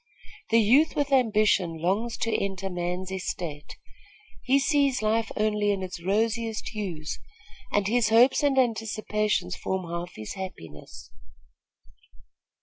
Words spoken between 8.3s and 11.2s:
and anticipations form half his happiness."